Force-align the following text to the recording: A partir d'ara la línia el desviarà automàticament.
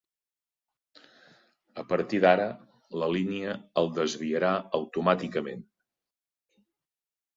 A 1.81 1.83
partir 1.91 2.21
d'ara 2.23 2.47
la 3.03 3.11
línia 3.17 3.53
el 3.83 3.93
desviarà 4.01 4.55
automàticament. 4.79 5.63